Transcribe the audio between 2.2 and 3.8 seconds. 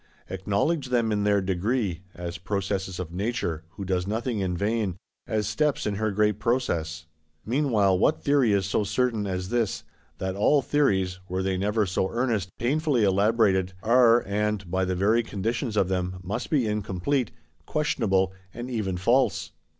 processes of Nature,